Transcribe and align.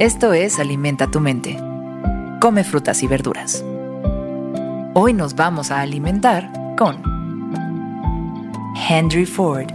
Esto 0.00 0.32
es 0.32 0.58
Alimenta 0.58 1.06
tu 1.06 1.20
mente. 1.20 1.56
Come 2.40 2.64
frutas 2.64 3.04
y 3.04 3.06
verduras. 3.06 3.64
Hoy 4.92 5.12
nos 5.12 5.36
vamos 5.36 5.70
a 5.70 5.82
alimentar 5.82 6.50
con 6.76 7.00
Henry 8.88 9.24
Ford. 9.24 9.68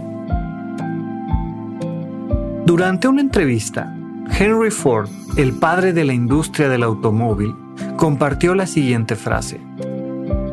Durante 2.66 3.08
una 3.08 3.22
entrevista, 3.22 3.96
Henry 4.38 4.70
Ford, 4.70 5.08
el 5.38 5.54
padre 5.54 5.94
de 5.94 6.04
la 6.04 6.12
industria 6.12 6.68
del 6.68 6.82
automóvil, 6.82 7.56
compartió 7.96 8.54
la 8.54 8.66
siguiente 8.66 9.16
frase. 9.16 9.58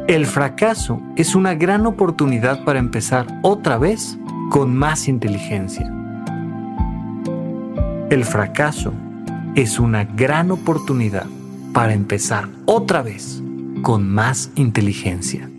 El 0.08 0.26
fracaso 0.27 1.02
es 1.18 1.36
una 1.36 1.55
gran 1.55 1.86
oportunidad 1.86 2.63
para 2.63 2.80
empezar 2.80 3.27
otra 3.41 3.77
vez 3.77 4.18
con 4.49 4.73
más 4.73 5.09
inteligencia. 5.09 5.94
El 8.09 8.23
fracaso 8.23 8.94
es 9.57 9.79
una 9.79 10.03
gran 10.03 10.52
oportunidad 10.52 11.25
para 11.73 11.95
empezar 11.95 12.47
otra 12.67 13.02
vez 13.02 13.41
con 13.81 14.07
más 14.07 14.52
inteligencia. 14.53 15.49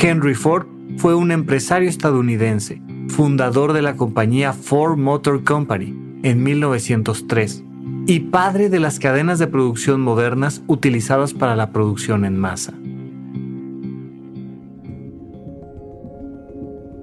Henry 0.00 0.34
Ford 0.36 0.68
fue 0.98 1.16
un 1.16 1.32
empresario 1.32 1.88
estadounidense, 1.88 2.80
fundador 3.08 3.72
de 3.72 3.82
la 3.82 3.96
compañía 3.96 4.52
Ford 4.52 4.98
Motor 4.98 5.42
Company 5.42 5.96
en 6.22 6.44
1903 6.44 7.64
y 8.06 8.20
padre 8.20 8.68
de 8.68 8.78
las 8.78 9.00
cadenas 9.00 9.40
de 9.40 9.48
producción 9.48 10.00
modernas 10.00 10.62
utilizadas 10.68 11.34
para 11.34 11.56
la 11.56 11.72
producción 11.72 12.24
en 12.24 12.38
masa. 12.38 12.72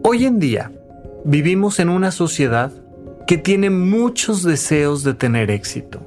Hoy 0.01 0.25
en 0.25 0.39
día, 0.39 0.71
vivimos 1.25 1.81
en 1.81 1.89
una 1.89 2.11
sociedad 2.11 2.71
que 3.29 3.37
tiene 3.37 3.69
muchos 3.69 4.41
deseos 4.41 5.03
de 5.03 5.13
tener 5.13 5.51
éxito. 5.51 6.01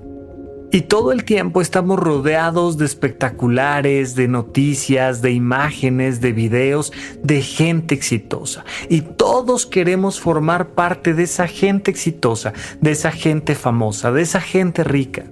Y 0.73 0.81
todo 0.81 1.13
el 1.13 1.23
tiempo 1.23 1.61
estamos 1.61 1.97
rodeados 2.01 2.79
de 2.79 2.85
espectaculares, 2.85 4.17
de 4.17 4.27
noticias, 4.27 5.23
de 5.23 5.31
imágenes, 5.31 6.21
de 6.21 6.33
videos, 6.33 6.93
de 7.23 7.41
gente 7.41 7.95
exitosa. 7.95 8.65
Y 8.89 9.03
todos 9.03 9.67
queremos 9.67 10.19
formar 10.19 10.71
parte 10.71 11.15
de 11.15 11.23
esa 11.23 11.47
gente 11.47 11.93
exitosa, 11.93 12.55
de 12.81 12.91
esa 12.91 13.13
gente 13.13 13.55
famosa, 13.55 14.11
de 14.11 14.23
esa 14.23 14.41
gente 14.41 14.83
rica. 14.83 15.23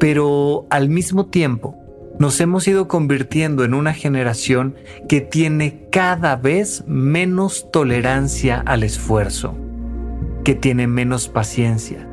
Pero 0.00 0.66
al 0.70 0.88
mismo 0.88 1.26
tiempo, 1.26 1.76
nos 2.18 2.40
hemos 2.40 2.66
ido 2.66 2.88
convirtiendo 2.88 3.62
en 3.64 3.74
una 3.74 3.92
generación 3.92 4.74
que 5.06 5.20
tiene 5.20 5.86
cada 5.90 6.36
vez 6.36 6.82
menos 6.86 7.70
tolerancia 7.70 8.62
al 8.64 8.84
esfuerzo 8.84 9.54
que 10.44 10.54
tiene 10.54 10.86
menos 10.86 11.28
paciencia, 11.28 12.06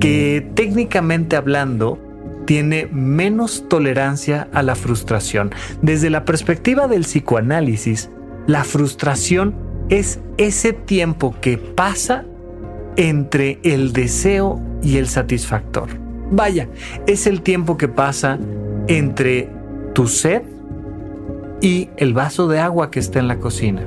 que 0.00 0.50
técnicamente 0.54 1.36
hablando 1.36 1.98
tiene 2.46 2.88
menos 2.92 3.68
tolerancia 3.68 4.48
a 4.52 4.62
la 4.62 4.74
frustración. 4.74 5.50
Desde 5.82 6.10
la 6.10 6.24
perspectiva 6.24 6.88
del 6.88 7.02
psicoanálisis, 7.02 8.10
la 8.46 8.64
frustración 8.64 9.54
es 9.88 10.20
ese 10.36 10.72
tiempo 10.72 11.34
que 11.40 11.58
pasa 11.58 12.24
entre 12.96 13.58
el 13.62 13.92
deseo 13.92 14.60
y 14.82 14.98
el 14.98 15.08
satisfactor. 15.08 15.88
Vaya, 16.30 16.68
es 17.06 17.26
el 17.26 17.42
tiempo 17.42 17.76
que 17.76 17.88
pasa 17.88 18.38
entre 18.86 19.48
tu 19.94 20.06
sed 20.06 20.42
y 21.60 21.90
el 21.96 22.12
vaso 22.12 22.48
de 22.48 22.60
agua 22.60 22.90
que 22.90 23.00
está 23.00 23.18
en 23.18 23.28
la 23.28 23.38
cocina. 23.38 23.82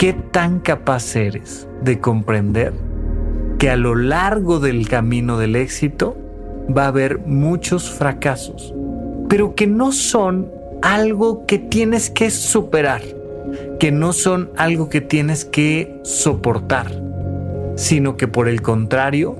¿Qué 0.00 0.14
tan 0.14 0.60
capaz 0.60 1.14
eres 1.14 1.68
de 1.82 2.00
comprender 2.00 2.72
que 3.58 3.68
a 3.68 3.76
lo 3.76 3.94
largo 3.94 4.58
del 4.58 4.88
camino 4.88 5.36
del 5.36 5.56
éxito 5.56 6.16
va 6.74 6.84
a 6.84 6.88
haber 6.88 7.18
muchos 7.18 7.90
fracasos, 7.90 8.74
pero 9.28 9.54
que 9.54 9.66
no 9.66 9.92
son 9.92 10.50
algo 10.80 11.44
que 11.44 11.58
tienes 11.58 12.08
que 12.08 12.30
superar, 12.30 13.02
que 13.78 13.92
no 13.92 14.14
son 14.14 14.50
algo 14.56 14.88
que 14.88 15.02
tienes 15.02 15.44
que 15.44 16.00
soportar, 16.02 16.90
sino 17.76 18.16
que 18.16 18.26
por 18.26 18.48
el 18.48 18.62
contrario 18.62 19.36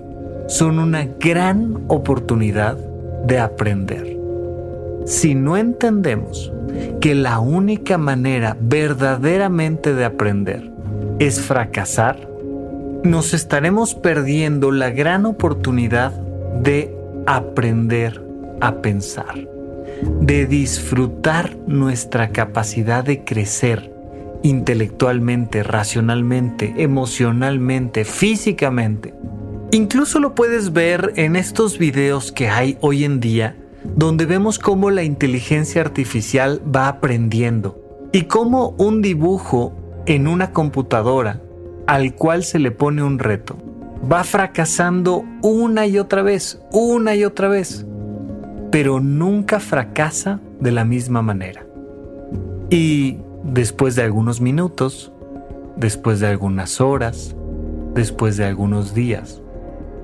son 0.47 0.79
una 0.79 1.09
gran 1.19 1.85
oportunidad 1.89 2.77
de 3.25 3.39
aprender. 3.39 4.10
Si 5.07 5.35
no 5.35 5.57
entendemos 5.57 6.53
que 7.01 7.15
la 7.15 7.41
única 7.41 7.99
manera 7.99 8.57
verdaderamente 8.61 9.95
de 9.95 10.05
aprender 10.05 10.71
es 11.19 11.41
fracasar, 11.41 12.29
nos 13.03 13.35
estaremos 13.35 13.95
perdiendo 13.95 14.71
la 14.71 14.91
gran 14.91 15.27
oportunidad 15.27 16.13
de 16.63 16.95
aprender 17.27 18.23
a 18.61 18.77
pensar, 18.83 19.49
de 20.21 20.47
disfrutar 20.47 21.57
nuestra 21.67 22.31
capacidad 22.31 23.03
de 23.03 23.25
crecer 23.25 23.93
intelectualmente, 24.43 25.63
racionalmente, 25.63 26.75
emocionalmente, 26.79 28.05
físicamente. 28.05 29.15
Incluso 29.73 30.19
lo 30.19 30.35
puedes 30.35 30.73
ver 30.73 31.13
en 31.17 31.37
estos 31.37 31.79
videos 31.79 32.33
que 32.33 32.49
hay 32.49 32.77
hoy 32.81 33.05
en 33.05 33.21
día 33.21 33.57
donde 33.85 34.27
vemos 34.27 34.59
cómo 34.59 34.91
la 34.91 35.03
inteligencia 35.03 35.81
artificial 35.81 36.61
va 36.75 36.89
aprendiendo 36.89 37.81
y 38.13 38.23
cómo 38.23 38.75
un 38.79 39.03
dibujo 39.03 39.75
en 40.07 40.29
una 40.29 40.53
computadora 40.53 41.41
al 41.87 42.15
cual 42.15 42.45
se 42.45 42.59
le 42.59 42.71
pone 42.71 43.03
un 43.03 43.19
reto 43.19 43.57
va 44.11 44.25
fracasando 44.25 45.25
una 45.43 45.87
y 45.87 45.99
otra 45.99 46.23
vez, 46.23 46.61
una 46.73 47.15
y 47.15 47.25
otra 47.25 47.49
vez, 47.49 47.87
pero 48.71 49.01
nunca 49.01 49.61
fracasa 49.61 50.41
de 50.61 50.73
la 50.73 50.85
misma 50.85 51.23
manera. 51.23 51.67
Y 52.71 53.19
después 53.45 53.97
de 53.97 54.03
algunos 54.03 54.41
minutos, 54.41 55.13
después 55.77 56.21
de 56.21 56.29
algunas 56.29 56.81
horas, 56.81 57.35
después 57.95 58.37
de 58.37 58.45
algunos 58.45 58.95
días, 58.95 59.43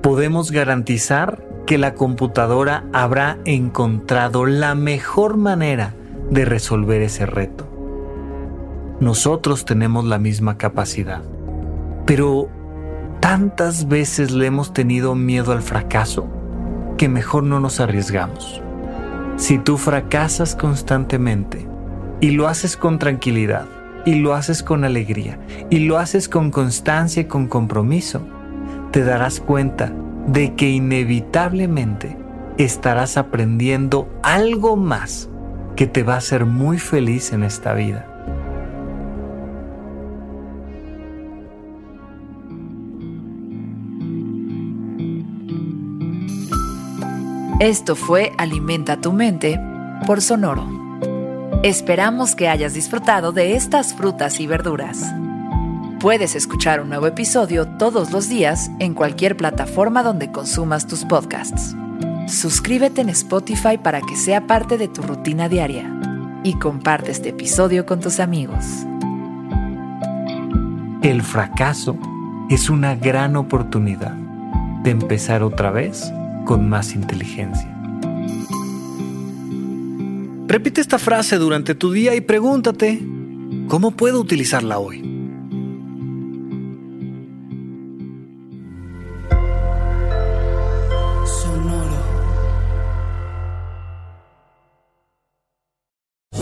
podemos 0.01 0.51
garantizar 0.51 1.43
que 1.67 1.77
la 1.77 1.93
computadora 1.93 2.85
habrá 2.93 3.37
encontrado 3.43 4.45
la 4.45 4.73
mejor 4.73 5.35
manera 5.35 5.93
de 6.31 6.45
resolver 6.45 7.01
ese 7.01 7.25
reto. 7.25 7.67
Nosotros 9.01 9.65
tenemos 9.65 10.05
la 10.05 10.17
misma 10.17 10.57
capacidad, 10.57 11.21
pero 12.05 12.47
tantas 13.19 13.89
veces 13.89 14.31
le 14.31 14.47
hemos 14.47 14.73
tenido 14.73 15.13
miedo 15.13 15.51
al 15.51 15.61
fracaso 15.61 16.27
que 16.97 17.09
mejor 17.09 17.43
no 17.43 17.59
nos 17.59 17.81
arriesgamos. 17.81 18.61
Si 19.35 19.59
tú 19.59 19.77
fracasas 19.77 20.55
constantemente 20.55 21.67
y 22.21 22.31
lo 22.31 22.47
haces 22.47 22.77
con 22.77 22.97
tranquilidad, 22.97 23.65
y 24.05 24.15
lo 24.15 24.35
haces 24.35 24.63
con 24.63 24.85
alegría, 24.85 25.37
y 25.69 25.79
lo 25.79 25.97
haces 25.97 26.29
con 26.29 26.49
constancia 26.49 27.23
y 27.23 27.25
con 27.25 27.47
compromiso, 27.47 28.21
te 28.91 29.03
darás 29.03 29.41
cuenta 29.41 29.91
de 30.27 30.53
que 30.55 30.69
inevitablemente 30.69 32.17
estarás 32.57 33.17
aprendiendo 33.17 34.09
algo 34.21 34.75
más 34.75 35.29
que 35.75 35.87
te 35.87 36.03
va 36.03 36.15
a 36.15 36.17
hacer 36.17 36.45
muy 36.45 36.79
feliz 36.79 37.33
en 37.33 37.43
esta 37.43 37.73
vida. 37.73 38.13
Esto 47.59 47.95
fue 47.95 48.33
Alimenta 48.37 49.01
tu 49.01 49.11
mente 49.13 49.59
por 50.05 50.21
Sonoro. 50.21 50.67
Esperamos 51.63 52.35
que 52.35 52.49
hayas 52.49 52.75
disfrutado 52.75 53.31
de 53.31 53.55
estas 53.55 53.95
frutas 53.95 54.39
y 54.39 54.45
verduras. 54.45 55.11
Puedes 56.07 56.35
escuchar 56.35 56.79
un 56.79 56.87
nuevo 56.87 57.05
episodio 57.05 57.67
todos 57.67 58.11
los 58.11 58.29
días 58.29 58.71
en 58.79 58.93
cualquier 58.93 59.35
plataforma 59.35 60.03
donde 60.03 60.31
consumas 60.31 60.87
tus 60.87 61.03
podcasts. 61.03 61.75
Suscríbete 62.29 63.01
en 63.01 63.09
Spotify 63.09 63.77
para 63.77 63.99
que 63.99 64.15
sea 64.15 64.47
parte 64.47 64.77
de 64.77 64.87
tu 64.87 65.01
rutina 65.01 65.49
diaria 65.49 65.93
y 66.45 66.53
comparte 66.53 67.11
este 67.11 67.31
episodio 67.31 67.85
con 67.85 67.99
tus 67.99 68.21
amigos. 68.21 68.63
El 71.01 71.21
fracaso 71.23 71.97
es 72.49 72.69
una 72.69 72.95
gran 72.95 73.35
oportunidad 73.35 74.13
de 74.83 74.91
empezar 74.91 75.43
otra 75.43 75.71
vez 75.71 76.09
con 76.45 76.69
más 76.69 76.95
inteligencia. 76.95 77.77
Repite 80.47 80.79
esta 80.79 80.99
frase 80.99 81.35
durante 81.37 81.75
tu 81.75 81.91
día 81.91 82.15
y 82.15 82.21
pregúntate, 82.21 83.05
¿cómo 83.67 83.91
puedo 83.91 84.21
utilizarla 84.21 84.79
hoy? 84.79 85.06